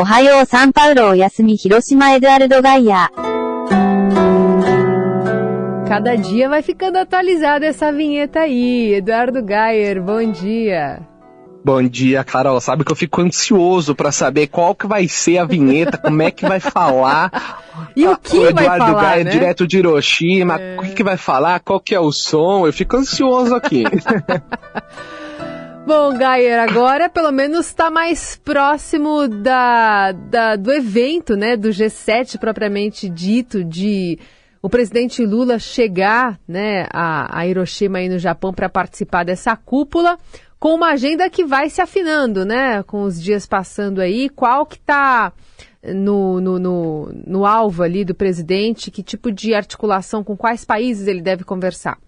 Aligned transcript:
Ohayou 0.00 0.44
São 0.46 0.70
Paulo, 0.72 1.14
Yasumi 1.14 1.56
Hiroshima 1.64 2.14
Eduardo 2.16 2.60
Gaia. 2.60 3.08
Cada 5.88 6.16
dia 6.16 6.48
vai 6.48 6.62
ficando 6.62 6.98
atualizada 6.98 7.64
essa 7.66 7.92
vinheta 7.92 8.40
aí. 8.40 8.94
Eduardo 8.94 9.42
Gayer, 9.42 10.02
bom 10.02 10.30
dia. 10.30 11.00
Bom 11.64 11.82
dia, 11.82 12.22
Carol. 12.24 12.60
Sabe 12.60 12.84
que 12.84 12.92
eu 12.92 12.96
fico 12.96 13.22
ansioso 13.22 13.94
para 13.94 14.12
saber 14.12 14.48
qual 14.48 14.74
que 14.74 14.86
vai 14.86 15.08
ser 15.08 15.38
a 15.38 15.46
vinheta, 15.46 15.96
como 15.96 16.20
é 16.20 16.30
que 16.30 16.46
vai 16.46 16.60
falar. 16.60 17.30
E 17.96 18.06
o 18.06 18.16
que 18.16 18.36
o 18.38 18.42
vai 18.42 18.50
Eduardo 18.64 18.84
falar, 18.86 19.02
Gaia, 19.02 19.24
né? 19.24 19.30
direto 19.32 19.66
de 19.66 19.78
Hiroshima, 19.78 20.60
É. 20.60 20.76
o 20.78 20.82
que, 20.82 20.94
que 20.94 21.02
vai 21.04 21.16
falar, 21.16 21.58
qual 21.60 21.80
que 21.80 21.92
é 21.94 21.98
o 21.98 22.12
som, 22.12 22.66
eu 22.66 22.72
fico 22.72 22.96
ansioso 22.96 23.52
aqui. 23.54 23.82
Bom, 25.86 26.16
Gayer, 26.16 26.60
agora 26.60 27.10
pelo 27.10 27.30
menos 27.30 27.66
está 27.66 27.90
mais 27.90 28.36
próximo 28.36 29.28
da, 29.28 30.12
da- 30.12 30.56
do 30.56 30.72
evento, 30.72 31.36
né, 31.36 31.56
do 31.56 31.68
G7 31.68 32.38
propriamente 32.38 33.08
dito, 33.08 33.62
de 33.62 34.18
o 34.62 34.70
presidente 34.70 35.22
Lula 35.26 35.58
chegar, 35.58 36.40
né, 36.48 36.86
a, 36.90 37.38
a 37.38 37.46
Hiroshima 37.46 37.98
aí 37.98 38.08
no 38.08 38.18
Japão 38.18 38.52
para 38.52 38.68
participar 38.70 39.24
dessa 39.24 39.54
cúpula, 39.56 40.18
com 40.58 40.74
uma 40.74 40.92
agenda 40.92 41.28
que 41.28 41.44
vai 41.44 41.68
se 41.68 41.82
afinando, 41.82 42.46
né, 42.46 42.82
com 42.84 43.02
os 43.02 43.22
dias 43.22 43.44
passando 43.46 44.00
aí. 44.00 44.30
Qual 44.30 44.64
que 44.64 44.76
está 44.76 45.34
no, 45.84 46.40
no, 46.40 46.58
no, 46.58 47.12
no 47.26 47.44
alvo 47.44 47.82
ali 47.82 48.06
do 48.06 48.14
presidente? 48.14 48.90
Que 48.90 49.02
tipo 49.02 49.30
de 49.30 49.52
articulação 49.54 50.24
com 50.24 50.34
quais 50.34 50.64
países 50.64 51.06
ele 51.06 51.20
deve 51.20 51.44
conversar? 51.44 51.98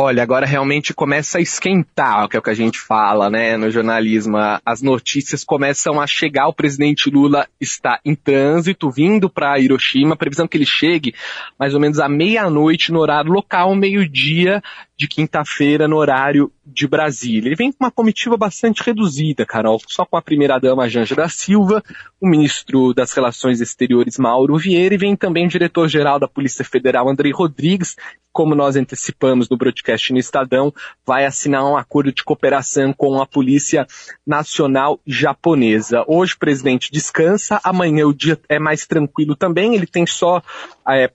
Olha, 0.00 0.22
agora 0.22 0.46
realmente 0.46 0.94
começa 0.94 1.38
a 1.38 1.40
esquentar, 1.40 2.28
que 2.28 2.36
é 2.36 2.38
o 2.38 2.42
que 2.42 2.50
a 2.50 2.54
gente 2.54 2.78
fala, 2.78 3.28
né, 3.28 3.56
no 3.56 3.68
jornalismo. 3.68 4.36
As 4.64 4.80
notícias 4.80 5.42
começam 5.42 6.00
a 6.00 6.06
chegar. 6.06 6.46
O 6.46 6.52
presidente 6.52 7.10
Lula 7.10 7.48
está 7.60 7.98
em 8.04 8.14
trânsito, 8.14 8.88
vindo 8.92 9.28
para 9.28 9.58
Hiroshima. 9.58 10.14
Previsão 10.14 10.46
que 10.46 10.56
ele 10.56 10.64
chegue 10.64 11.16
mais 11.58 11.74
ou 11.74 11.80
menos 11.80 11.98
à 11.98 12.08
meia-noite 12.08 12.92
no 12.92 13.00
horário 13.00 13.32
local, 13.32 13.74
meio-dia 13.74 14.62
de 14.98 15.06
quinta-feira 15.06 15.86
no 15.86 15.96
horário 15.96 16.50
de 16.66 16.88
Brasília. 16.88 17.48
Ele 17.48 17.54
vem 17.54 17.70
com 17.70 17.84
uma 17.84 17.90
comitiva 17.90 18.36
bastante 18.36 18.82
reduzida, 18.82 19.46
Carol, 19.46 19.80
só 19.86 20.04
com 20.04 20.16
a 20.16 20.22
primeira-dama 20.22 20.88
Janja 20.88 21.14
da 21.14 21.28
Silva, 21.28 21.82
o 22.20 22.26
ministro 22.26 22.92
das 22.92 23.12
Relações 23.12 23.60
Exteriores 23.60 24.18
Mauro 24.18 24.58
Vieira 24.58 24.96
e 24.96 24.98
vem 24.98 25.14
também 25.14 25.46
o 25.46 25.48
diretor-geral 25.48 26.18
da 26.18 26.26
Polícia 26.26 26.64
Federal 26.64 27.08
Andrei 27.08 27.30
Rodrigues, 27.30 27.94
como 28.32 28.56
nós 28.56 28.74
antecipamos 28.74 29.48
no 29.48 29.56
broadcast 29.56 30.12
no 30.12 30.18
Estadão, 30.18 30.74
vai 31.06 31.24
assinar 31.24 31.64
um 31.64 31.76
acordo 31.76 32.12
de 32.12 32.24
cooperação 32.24 32.92
com 32.92 33.22
a 33.22 33.26
Polícia 33.26 33.86
Nacional 34.26 35.00
Japonesa. 35.06 36.04
Hoje 36.08 36.34
o 36.34 36.38
presidente 36.38 36.90
descansa, 36.90 37.60
amanhã 37.62 38.04
o 38.04 38.12
dia 38.12 38.38
é 38.48 38.58
mais 38.58 38.84
tranquilo 38.84 39.36
também, 39.36 39.74
ele 39.74 39.86
tem 39.86 40.06
só 40.06 40.42
é, 40.88 41.10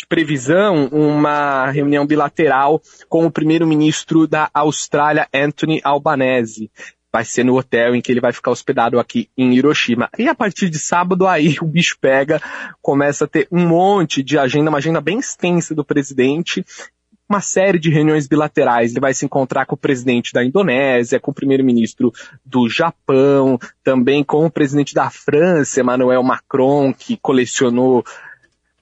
de 0.00 0.06
previsão 0.06 0.86
uma 0.86 1.70
reunião 1.70 2.06
bilateral 2.06 2.80
com 3.08 3.26
o 3.26 3.30
primeiro-ministro 3.30 4.26
da 4.26 4.50
Austrália, 4.52 5.28
Anthony 5.32 5.80
Albanese. 5.84 6.70
Vai 7.12 7.24
ser 7.24 7.44
no 7.44 7.58
hotel 7.58 7.94
em 7.94 8.00
que 8.00 8.10
ele 8.10 8.20
vai 8.20 8.32
ficar 8.32 8.50
hospedado 8.50 8.98
aqui 8.98 9.28
em 9.36 9.52
Hiroshima. 9.54 10.08
E 10.18 10.28
a 10.28 10.34
partir 10.34 10.70
de 10.70 10.78
sábado 10.78 11.26
aí 11.26 11.56
o 11.60 11.66
bicho 11.66 11.98
pega, 12.00 12.40
começa 12.80 13.24
a 13.24 13.28
ter 13.28 13.46
um 13.50 13.66
monte 13.66 14.22
de 14.22 14.38
agenda, 14.38 14.70
uma 14.70 14.78
agenda 14.78 15.00
bem 15.00 15.18
extensa 15.18 15.74
do 15.74 15.84
presidente, 15.84 16.64
uma 17.28 17.40
série 17.40 17.78
de 17.78 17.90
reuniões 17.90 18.26
bilaterais. 18.26 18.92
Ele 18.92 19.00
vai 19.00 19.12
se 19.12 19.26
encontrar 19.26 19.66
com 19.66 19.74
o 19.74 19.78
presidente 19.78 20.32
da 20.32 20.44
Indonésia, 20.44 21.20
com 21.20 21.30
o 21.30 21.34
primeiro-ministro 21.34 22.12
do 22.44 22.68
Japão, 22.68 23.58
também 23.84 24.24
com 24.24 24.46
o 24.46 24.50
presidente 24.50 24.94
da 24.94 25.10
França, 25.10 25.80
Emmanuel 25.80 26.22
Macron, 26.22 26.94
que 26.94 27.16
colecionou 27.16 28.04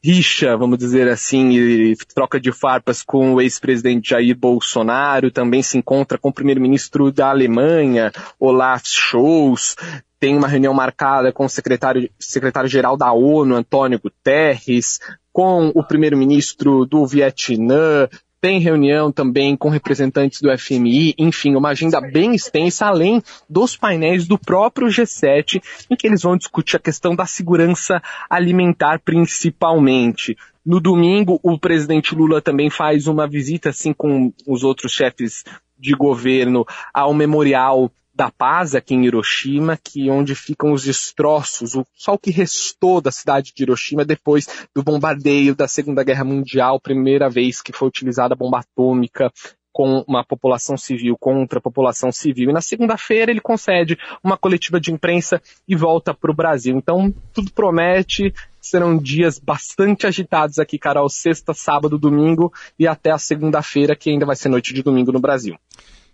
rixa, 0.09 0.57
vamos 0.57 0.79
dizer 0.79 1.07
assim, 1.07 1.51
e 1.51 1.95
troca 2.15 2.41
de 2.41 2.51
farpas 2.51 3.03
com 3.03 3.35
o 3.35 3.43
ex-presidente 3.43 4.09
Jair 4.09 4.35
Bolsonaro, 4.35 5.31
também 5.31 5.63
se 5.63 5.77
encontra 5.77 6.17
com 6.17 6.31
o 6.31 6.33
primeiro-ministro 6.33 7.13
da 7.13 7.29
Alemanha, 7.29 8.11
Olaf 8.41 8.85
Scholz, 8.87 9.77
tem 10.19 10.35
uma 10.35 10.49
reunião 10.49 10.73
marcada 10.73 11.31
com 11.31 11.45
o 11.45 11.49
secretário, 11.49 12.09
secretário-geral 12.19 12.97
da 12.97 13.13
ONU, 13.13 13.55
Antônio 13.55 14.01
Guterres, 14.01 14.99
com 15.31 15.71
o 15.75 15.85
primeiro-ministro 15.85 16.87
do 16.87 17.07
Vietnã, 17.07 18.09
tem 18.41 18.61
reunião 18.61 19.11
também 19.11 19.57
com 19.57 19.69
representantes 19.69 20.41
do 20.41 20.57
FMI, 20.57 21.15
enfim, 21.19 21.57
uma 21.57 21.71
agenda 21.71 22.01
bem 22.01 22.35
extensa, 22.35 22.87
além 22.87 23.23
dos 23.49 23.77
painéis 23.77 24.27
do 24.27 24.39
próprio 24.39 24.89
G7, 24.89 25.61
em 25.91 25.97
que 25.97 26.07
eles 26.07 26.23
vão 26.23 26.37
discutir 26.37 26.77
a 26.77 26.81
questão 26.81 27.17
da 27.17 27.27
segurança 27.27 28.01
alimentar 28.31 29.01
principalmente. 29.01 30.37
No 30.65 30.81
domingo, 30.81 31.41
o 31.43 31.59
presidente 31.59 32.15
Lula 32.15 32.41
também 32.43 32.71
faz 32.71 33.07
uma 33.07 33.27
visita, 33.27 33.71
assim 33.71 33.93
com 33.93 34.33
os 34.47 34.63
outros 34.63 34.93
chefes 34.93 35.45
de 35.79 35.93
governo, 35.95 36.67
ao 36.93 37.15
memorial 37.15 37.91
da 38.19 38.33
paz 38.33 38.75
aqui 38.75 38.97
em 38.97 39.07
Hiroshima, 39.07 39.79
que 39.81 40.11
onde 40.11 40.35
ficam 40.35 40.73
os 40.73 40.83
destroços, 40.83 41.77
o, 41.77 41.87
só 41.95 42.15
o 42.15 42.19
que 42.19 42.33
restou 42.33 43.01
da 43.01 43.13
cidade 43.13 43.53
de 43.55 43.63
Hiroshima 43.63 44.05
depois 44.05 44.67
do 44.75 44.83
bombardeio 44.83 45.55
da 45.55 45.69
Segunda 45.69 46.03
Guerra 46.03 46.25
Mundial, 46.25 46.81
primeira 46.81 47.31
vez 47.31 47.63
que 47.63 47.73
foi 47.73 47.87
utilizada 47.87 48.35
a 48.35 48.37
bomba 48.37 48.59
atômica 48.59 49.33
com 49.73 50.05
uma 50.09 50.25
população 50.25 50.77
civil 50.77 51.17
contra 51.17 51.61
a 51.61 51.63
população 51.63 52.11
civil. 52.11 52.51
E 52.51 52.53
na 52.53 52.61
segunda-feira 52.61 53.31
ele 53.31 53.41
concede 53.41 53.97
uma 54.25 54.37
coletiva 54.37 54.81
de 54.81 54.93
imprensa 54.93 55.41
e 55.69 55.77
volta 55.77 56.13
para 56.13 56.33
o 56.33 56.35
Brasil. 56.35 56.77
Então 56.77 57.15
tudo 57.33 57.53
promete, 57.53 58.35
serão 58.61 58.99
dias 58.99 59.39
bastante 59.39 60.09
agitados 60.09 60.59
aqui, 60.59 60.77
Carol, 60.77 61.09
sexta, 61.09 61.55
sábado, 61.55 61.97
domingo 61.97 62.53
e 62.77 62.89
até 62.89 63.13
a 63.13 63.19
segunda-feira, 63.19 63.95
que 63.95 64.11
ainda 64.11 64.27
vai 64.27 64.35
ser 64.35 64.49
noite 64.49 64.75
de 64.75 64.83
domingo 64.83 65.13
no 65.13 65.21
Brasil. 65.21 65.57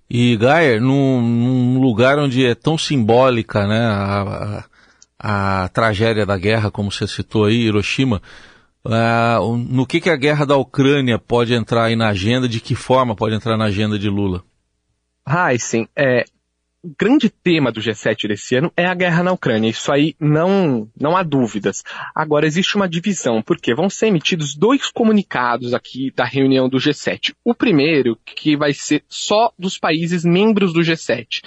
E 0.09 0.37
Gayer, 0.37 0.81
num, 0.81 1.20
num, 1.20 1.81
lugar 1.81 2.19
onde 2.19 2.44
é 2.44 2.54
tão 2.54 2.76
simbólica 2.76 3.66
né, 3.66 3.87
a, 3.87 4.65
a, 5.19 5.65
a, 5.65 5.69
tragédia 5.69 6.26
da 6.26 6.37
guerra, 6.37 6.70
como 6.70 6.92
você 6.92 7.06
citou 7.06 7.47
aí, 7.47 7.62
Hiroshima, 7.62 8.20
uh, 8.84 9.56
no 9.56 9.87
que, 9.87 10.00
que 10.00 10.10
a 10.10 10.16
guerra 10.16 10.44
da 10.44 10.56
Ucrânia 10.56 11.19
pode 11.19 11.54
entrar 11.54 11.84
aí 11.84 11.97
na 11.97 12.09
agenda, 12.09 12.48
de 12.48 12.60
que 12.60 12.75
forma 12.75 13.16
pode 13.16 13.34
entrar 13.34 13.56
na 13.56 13.65
agenda 13.65 13.98
de 13.98 14.09
Lula? 14.09 14.44
Ah, 15.25 15.56
sim. 15.59 15.88
É, 15.97 16.25
o 16.84 16.95
grande 17.00 17.31
tema 17.31 17.72
do 17.72 17.81
G7 17.81 18.28
desse 18.28 18.56
ano 18.56 18.71
é 18.77 18.84
a 18.84 18.95
guerra 18.95 19.22
na 19.22 19.33
Ucrânia. 19.33 19.71
Isso 19.71 19.91
aí 19.91 20.15
não, 20.21 20.87
não 21.00 21.17
há 21.17 21.22
dúvidas. 21.22 21.83
Agora, 22.15 22.47
existe 22.47 22.77
uma 22.77 22.87
divisão, 22.87 23.41
porque 23.41 23.75
vão 23.75 23.89
ser 23.89 24.09
emitidos 24.09 24.55
dois 24.55 24.91
comunicados 24.91 25.72
aqui 25.72 26.12
da 26.15 26.27
reunião 26.27 26.69
do 26.69 26.77
G7. 26.77 27.33
O 27.43 27.55
primeiro, 27.55 28.19
que 28.22 28.55
vai 28.55 28.75
ser 28.75 29.03
só 29.09 29.50
dos 29.59 29.78
países 29.78 30.27
membros 30.27 30.75
do 30.75 30.81
G7. 30.81 31.41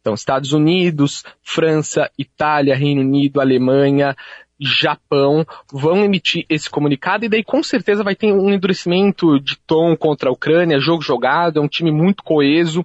Então, 0.00 0.14
Estados 0.14 0.52
Unidos, 0.52 1.22
França, 1.44 2.10
Itália, 2.18 2.74
Reino 2.74 3.02
Unido, 3.02 3.40
Alemanha, 3.40 4.16
Japão 4.60 5.46
vão 5.72 6.04
emitir 6.04 6.44
esse 6.48 6.68
comunicado 6.68 7.24
e 7.24 7.28
daí 7.28 7.44
com 7.44 7.62
certeza 7.62 8.02
vai 8.02 8.16
ter 8.16 8.32
um 8.32 8.50
endurecimento 8.50 9.38
de 9.38 9.56
tom 9.64 9.96
contra 9.96 10.28
a 10.28 10.32
Ucrânia, 10.32 10.80
jogo 10.80 11.02
jogado, 11.02 11.60
é 11.60 11.62
um 11.62 11.68
time 11.68 11.92
muito 11.92 12.24
coeso 12.24 12.84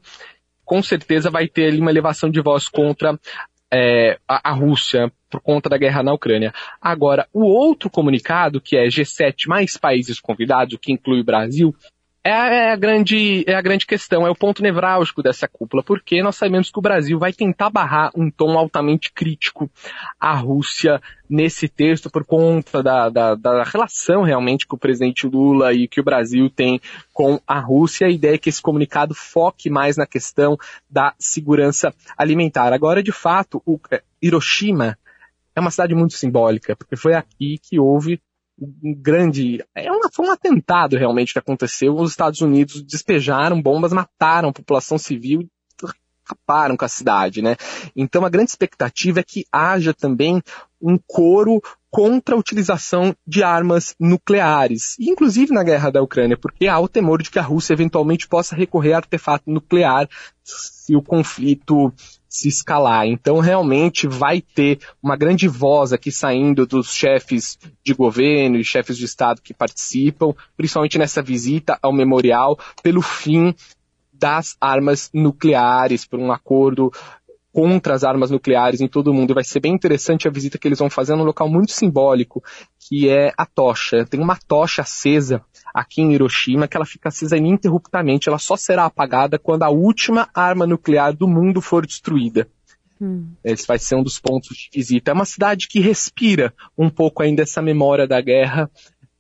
com 0.68 0.84
certeza 0.84 1.32
vai 1.32 1.48
ter 1.48 1.68
ali 1.68 1.80
uma 1.80 1.90
elevação 1.90 2.30
de 2.30 2.42
voz 2.42 2.68
contra 2.68 3.18
é, 3.74 4.20
a, 4.28 4.52
a, 4.52 4.54
Rússia 4.54 5.10
por 5.30 5.40
conta 5.40 5.70
da 5.70 5.78
guerra 5.78 6.04
na 6.04 6.14
Ucrânia. 6.14 6.54
Agora, 6.82 7.26
o 7.34 7.46
outro 7.46 7.90
comunicado, 7.90 8.60
que 8.60 8.76
é 8.76 8.86
G7 8.88 9.48
mais 9.48 9.78
países 9.78 10.20
convidados, 10.20 10.74
o 10.74 10.78
que 10.78 10.92
inclui 10.92 11.22
o 11.22 11.24
Brasil, 11.24 11.74
é 12.28 12.34
a, 12.34 12.48
é 12.48 12.72
a, 12.74 12.76
grande, 12.76 13.46
é 13.48 13.56
a 13.56 13.62
grande 13.62 13.86
questão, 13.86 14.28
é 14.28 14.30
o 14.30 14.36
ponto 14.36 14.62
nevrálgico 14.62 15.24
dessa 15.24 15.48
cúpula, 15.48 15.82
porque 15.82 16.22
nós 16.22 16.36
sabemos 16.36 16.70
que 16.70 16.78
o 16.78 16.82
Brasil 16.82 17.18
vai 17.18 17.32
tentar 17.32 17.70
barrar 17.70 18.12
um 18.14 18.30
tom 18.30 18.58
altamente 18.58 19.14
crítico 19.14 19.72
à 20.20 20.34
Rússia 20.34 21.02
nesse 21.30 21.70
texto 21.70 22.10
por 22.10 22.26
conta 22.26 22.84
da, 22.84 23.08
da, 23.08 23.34
da 23.34 23.64
relação 23.64 24.24
realmente 24.24 24.68
que 24.68 24.76
o 24.76 24.78
presidente 24.78 25.26
Lula 25.26 25.74
e 25.74 25.88
que 25.88 26.02
o 26.02 26.04
Brasil 26.04 26.50
tem 26.50 26.82
com 27.14 27.40
a 27.48 27.62
Rússia. 27.62 28.08
A 28.08 28.12
ideia 28.12 28.36
é 28.36 28.38
que 28.38 28.50
esse 28.50 28.62
comunicado 28.62 29.16
foque 29.16 29.70
mais 29.70 29.96
na 29.96 30.06
questão 30.06 30.58
da 30.90 31.14
segurança 31.18 31.94
alimentar. 32.18 32.74
Agora, 32.74 33.02
de 33.02 33.14
fato, 33.14 33.64
o 33.66 33.80
Hiroshima 34.22 34.98
é 35.56 35.62
uma 35.62 35.72
cidade 35.72 35.96
muito 35.96 36.14
simbólica, 36.14 36.76
porque 36.76 36.98
foi 36.98 37.14
aqui 37.14 37.58
que 37.58 37.80
houve 37.80 38.22
um 38.60 38.94
grande. 38.96 39.64
É 39.76 39.92
uma, 39.92 40.10
foi 40.12 40.28
um 40.28 40.32
atentado 40.32 40.98
realmente 40.98 41.34
que 41.34 41.40
aconteceu. 41.40 41.96
Os 41.96 42.12
Estados 42.12 42.42
Unidos 42.42 42.82
despejaram 42.82 43.62
bombas, 43.62 43.94
mataram 43.94 44.50
a 44.50 44.54
população 44.54 44.98
civil 44.98 45.48
acabaram 46.30 46.76
com 46.76 46.86
a 46.86 46.90
cidade, 46.90 47.42
né? 47.42 47.56
Então 47.96 48.26
a 48.26 48.30
grande 48.30 48.50
expectativa 48.50 49.22
é 49.22 49.24
que 49.24 49.46
haja 49.52 49.94
também 49.94 50.42
um 50.82 50.98
coro 51.08 51.62
contra 51.90 52.36
a 52.36 52.38
utilização 52.38 53.16
de 53.26 53.44
armas 53.44 53.96
nucleares, 54.00 54.96
inclusive 55.00 55.54
na 55.54 55.64
guerra 55.64 55.90
da 55.90 56.02
Ucrânia, 56.02 56.38
porque 56.38 56.68
há 56.68 56.78
o 56.80 56.88
temor 56.88 57.24
de 57.24 57.32
que 57.32 57.40
a 57.40 57.44
Rússia 57.44 57.74
eventualmente 57.74 58.28
possa 58.28 58.56
recorrer 58.56 58.94
a 58.94 58.98
artefato 58.98 59.50
nuclear 59.50 60.08
se 60.44 60.96
o 60.96 61.02
conflito 61.02 61.94
se 62.30 62.48
escalar. 62.48 63.08
Então, 63.08 63.40
realmente 63.40 64.08
vai 64.08 64.42
ter 64.42 64.80
uma 65.02 65.16
grande 65.16 65.48
voz 65.48 65.94
aqui 65.94 66.12
saindo 66.12 66.66
dos 66.66 66.94
chefes 66.94 67.58
de 67.84 67.94
governo 67.94 68.58
e 68.58 68.64
chefes 68.64 68.98
de 68.98 69.06
Estado 69.06 69.42
que 69.42 69.54
participam, 69.54 70.34
principalmente 70.56 70.98
nessa 70.98 71.22
visita 71.22 71.78
ao 71.82 71.94
memorial, 71.94 72.58
pelo 72.84 73.02
fim 73.02 73.54
das 74.12 74.56
armas 74.60 75.10
nucleares, 75.14 76.06
por 76.06 76.20
um 76.20 76.32
acordo 76.32 76.92
contra 77.54 77.96
as 77.96 78.04
armas 78.04 78.30
nucleares 78.30 78.82
em 78.82 78.88
todo 78.88 79.08
o 79.08 79.14
mundo. 79.14 79.34
Vai 79.34 79.44
ser 79.44 79.60
bem 79.60 79.74
interessante 79.74 80.28
a 80.28 80.32
visita 80.32 80.58
que 80.58 80.68
eles 80.68 80.80
vão 80.80 80.90
fazer 80.90 81.16
num 81.16 81.24
local 81.24 81.50
muito 81.50 81.72
simbólico, 81.72 82.44
que 82.80 83.10
é 83.10 83.34
a 83.38 83.46
tocha. 83.46 84.06
Tem 84.06 84.20
uma 84.20 84.38
tocha 84.48 84.84
acesa 84.84 85.44
aqui 85.74 86.02
em 86.02 86.14
Hiroshima 86.14 86.68
que 86.68 86.78
ela 86.78 86.86
fica 86.86 87.10
acesa 87.10 87.38
ininterruptamente. 87.38 88.30
Ela 88.30 88.40
só 88.40 88.56
será 88.56 88.86
apagada 88.86 89.40
quando 89.40 89.64
a 89.64 89.70
última 89.70 90.30
arma 90.34 90.66
nuclear 90.66 91.14
do 91.14 91.28
mundo 91.28 91.62
for 91.62 91.86
destruída. 91.86 92.48
Hum. 93.00 93.30
Esse 93.44 93.68
vai 93.68 93.78
ser 93.78 93.96
um 93.96 94.04
dos 94.04 94.20
pontos 94.20 94.58
de 94.58 94.70
visita. 94.74 95.12
É 95.12 95.14
uma 95.14 95.26
cidade 95.26 95.68
que 95.68 95.80
respira 95.80 96.54
um 96.78 96.90
pouco 96.90 97.22
ainda 97.22 97.44
essa 97.44 97.62
memória 97.62 98.08
da 98.08 98.20
guerra 98.20 98.70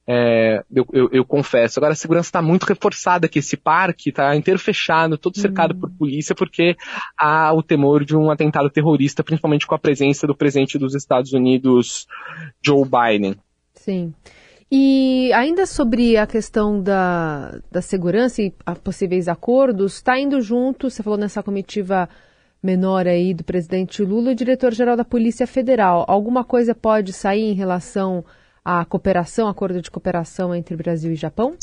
é, 0.09 0.63
eu, 0.73 0.87
eu, 0.93 1.09
eu, 1.11 1.25
confesso. 1.25 1.77
Agora 1.77 1.91
a 1.91 1.95
segurança 1.95 2.29
está 2.29 2.41
muito 2.41 2.63
reforçada 2.63 3.25
aqui. 3.25 3.39
Esse 3.39 3.57
parque 3.57 4.09
está 4.09 4.33
inteiro 4.37 4.57
fechado, 4.57 5.17
todo 5.17 5.37
cercado 5.37 5.73
uhum. 5.73 5.81
por 5.81 5.89
polícia, 5.91 6.33
porque 6.33 6.77
há 7.19 7.53
o 7.53 7.61
temor 7.61 8.05
de 8.05 8.15
um 8.15 8.31
atentado 8.31 8.69
terrorista, 8.69 9.21
principalmente 9.21 9.67
com 9.67 9.75
a 9.75 9.79
presença 9.79 10.25
do 10.25 10.33
presidente 10.33 10.77
dos 10.77 10.95
Estados 10.95 11.33
Unidos, 11.33 12.07
Joe 12.65 12.85
Biden. 12.85 13.35
Sim. 13.73 14.13
E 14.69 15.31
ainda 15.33 15.65
sobre 15.65 16.17
a 16.17 16.27
questão 16.27 16.81
da, 16.81 17.59
da 17.71 17.81
segurança 17.81 18.41
e 18.41 18.53
possíveis 18.83 19.29
acordos, 19.29 19.95
está 19.95 20.19
indo 20.19 20.41
junto, 20.41 20.89
você 20.89 21.01
falou 21.01 21.17
nessa 21.17 21.41
comitiva 21.41 22.09
menor 22.61 23.07
aí 23.07 23.33
do 23.33 23.45
presidente 23.45 24.03
Lula, 24.03 24.31
o 24.31 24.35
diretor-geral 24.35 24.97
da 24.97 25.05
Polícia 25.05 25.47
Federal. 25.47 26.03
Alguma 26.07 26.43
coisa 26.43 26.75
pode 26.75 27.13
sair 27.13 27.43
em 27.43 27.53
relação 27.53 28.25
a 28.63 28.83
cooperação, 28.83 29.47
acordo 29.47 29.81
de 29.81 29.89
cooperação 29.89 30.53
entre 30.53 30.75
Brasil 30.75 31.13
e 31.13 31.15
Japão? 31.15 31.55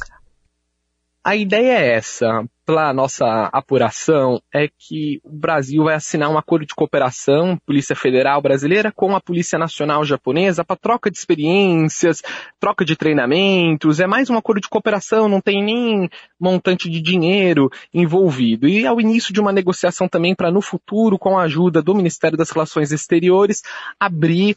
A 1.27 1.35
ideia 1.35 1.79
é 1.79 1.95
essa, 1.95 2.45
pela 2.67 2.93
nossa 2.93 3.25
apuração, 3.51 4.43
é 4.53 4.69
que 4.69 5.23
o 5.25 5.33
Brasil 5.33 5.85
vai 5.85 5.95
assinar 5.95 6.31
um 6.31 6.37
acordo 6.37 6.67
de 6.67 6.75
cooperação, 6.75 7.57
Polícia 7.65 7.97
Federal 7.97 8.43
Brasileira, 8.43 8.93
com 8.93 9.17
a 9.17 9.21
Polícia 9.23 9.59
Nacional 9.59 10.05
Japonesa, 10.05 10.63
para 10.63 10.77
troca 10.77 11.11
de 11.11 11.17
experiências, 11.17 12.21
troca 12.61 12.85
de 12.85 12.95
treinamentos, 12.95 14.01
é 14.01 14.07
mais 14.07 14.29
um 14.29 14.37
acordo 14.37 14.61
de 14.61 14.69
cooperação, 14.69 15.27
não 15.27 15.41
tem 15.41 15.65
nem 15.65 16.11
montante 16.39 16.91
de 16.91 17.01
dinheiro 17.01 17.71
envolvido. 17.95 18.69
E 18.69 18.85
é 18.85 18.93
o 18.93 19.01
início 19.01 19.33
de 19.33 19.41
uma 19.41 19.51
negociação 19.51 20.07
também 20.07 20.35
para, 20.35 20.51
no 20.51 20.61
futuro, 20.61 21.19
com 21.19 21.39
a 21.39 21.45
ajuda 21.45 21.81
do 21.81 21.95
Ministério 21.95 22.37
das 22.37 22.51
Relações 22.51 22.93
Exteriores, 22.93 23.63
abrir 23.99 24.57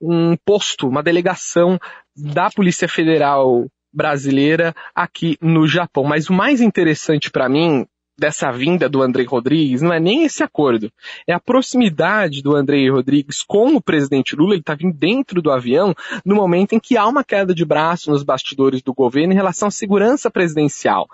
um 0.00 0.36
posto, 0.44 0.88
uma 0.88 1.02
delegação 1.02 1.78
da 2.16 2.50
Polícia 2.50 2.88
Federal 2.88 3.68
brasileira 3.92 4.74
aqui 4.94 5.36
no 5.40 5.66
Japão. 5.66 6.04
Mas 6.04 6.28
o 6.28 6.32
mais 6.32 6.60
interessante 6.60 7.30
para 7.30 7.48
mim 7.48 7.86
dessa 8.18 8.50
vinda 8.50 8.88
do 8.88 9.00
Andrei 9.00 9.24
Rodrigues 9.24 9.80
não 9.80 9.92
é 9.92 10.00
nem 10.00 10.24
esse 10.24 10.42
acordo, 10.42 10.90
é 11.26 11.32
a 11.32 11.38
proximidade 11.38 12.42
do 12.42 12.56
Andrei 12.56 12.90
Rodrigues 12.90 13.44
com 13.46 13.76
o 13.76 13.80
presidente 13.80 14.34
Lula. 14.34 14.54
Ele 14.54 14.60
está 14.60 14.74
vindo 14.74 14.96
dentro 14.96 15.40
do 15.40 15.52
avião 15.52 15.94
no 16.24 16.34
momento 16.34 16.72
em 16.74 16.80
que 16.80 16.96
há 16.96 17.06
uma 17.06 17.22
queda 17.22 17.54
de 17.54 17.64
braço 17.64 18.10
nos 18.10 18.24
bastidores 18.24 18.82
do 18.82 18.92
governo 18.92 19.32
em 19.32 19.36
relação 19.36 19.68
à 19.68 19.70
segurança 19.70 20.30
presidencial. 20.30 21.06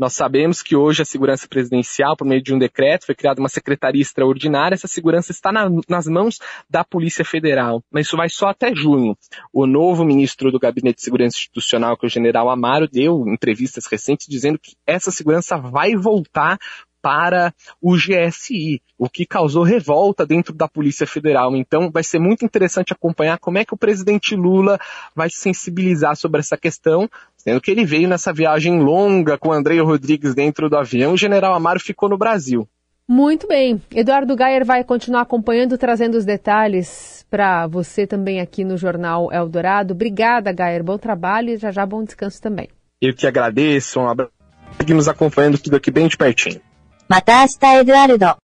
Nós 0.00 0.14
sabemos 0.14 0.62
que 0.62 0.74
hoje 0.74 1.02
a 1.02 1.04
segurança 1.04 1.46
presidencial, 1.46 2.16
por 2.16 2.26
meio 2.26 2.42
de 2.42 2.54
um 2.54 2.58
decreto, 2.58 3.04
foi 3.04 3.14
criada 3.14 3.38
uma 3.38 3.50
secretaria 3.50 4.00
extraordinária. 4.00 4.74
Essa 4.74 4.88
segurança 4.88 5.30
está 5.30 5.52
na, 5.52 5.68
nas 5.86 6.06
mãos 6.06 6.38
da 6.70 6.82
Polícia 6.82 7.22
Federal, 7.22 7.84
mas 7.92 8.06
isso 8.06 8.16
vai 8.16 8.30
só 8.30 8.48
até 8.48 8.74
junho. 8.74 9.14
O 9.52 9.66
novo 9.66 10.02
ministro 10.02 10.50
do 10.50 10.58
Gabinete 10.58 10.96
de 10.96 11.02
Segurança 11.02 11.36
Institucional, 11.36 11.98
que 11.98 12.06
é 12.06 12.08
o 12.08 12.10
general 12.10 12.48
Amaro, 12.48 12.88
deu 12.88 13.28
entrevistas 13.28 13.84
recentes 13.84 14.26
dizendo 14.26 14.58
que 14.58 14.72
essa 14.86 15.10
segurança 15.10 15.58
vai 15.58 15.94
voltar 15.94 16.58
para 17.02 17.54
o 17.80 17.94
GSI, 17.96 18.80
o 18.98 19.08
que 19.08 19.24
causou 19.24 19.62
revolta 19.62 20.26
dentro 20.26 20.54
da 20.54 20.68
Polícia 20.68 21.06
Federal. 21.06 21.56
Então, 21.56 21.90
vai 21.90 22.02
ser 22.02 22.18
muito 22.18 22.44
interessante 22.44 22.92
acompanhar 22.92 23.38
como 23.38 23.58
é 23.58 23.64
que 23.64 23.74
o 23.74 23.78
presidente 23.78 24.36
Lula 24.36 24.78
vai 25.14 25.30
se 25.30 25.36
sensibilizar 25.36 26.16
sobre 26.16 26.40
essa 26.40 26.56
questão, 26.56 27.08
é 27.40 27.50
Sendo 27.50 27.60
que 27.60 27.70
ele 27.70 27.84
veio 27.84 28.08
nessa 28.08 28.32
viagem 28.32 28.80
longa 28.80 29.38
com 29.38 29.52
Andrei 29.52 29.80
Rodrigues 29.80 30.34
dentro 30.34 30.68
do 30.68 30.76
avião, 30.76 31.14
o 31.14 31.16
general 31.16 31.54
Amaro 31.54 31.80
ficou 31.80 32.08
no 32.08 32.18
Brasil. 32.18 32.68
Muito 33.08 33.48
bem. 33.48 33.82
Eduardo 33.92 34.36
Gayer 34.36 34.64
vai 34.64 34.84
continuar 34.84 35.22
acompanhando, 35.22 35.76
trazendo 35.76 36.16
os 36.16 36.24
detalhes 36.24 37.26
para 37.28 37.66
você 37.66 38.06
também 38.06 38.40
aqui 38.40 38.62
no 38.62 38.76
Jornal 38.76 39.32
Eldorado. 39.32 39.94
Obrigada, 39.94 40.52
Gayer. 40.52 40.84
Bom 40.84 40.96
trabalho 40.96 41.50
e 41.50 41.56
já 41.56 41.72
já 41.72 41.84
bom 41.84 42.04
descanso 42.04 42.40
também. 42.40 42.68
Eu 43.00 43.14
que 43.14 43.26
agradeço. 43.26 43.98
Um 43.98 44.08
abraço. 44.08 44.32
Seguimos 44.76 45.08
acompanhando 45.08 45.58
tudo 45.58 45.76
aqui 45.76 45.90
bem 45.90 46.06
de 46.06 46.16
pertinho. 46.16 46.60
Mata 47.08 47.44
Eduardo. 47.80 48.36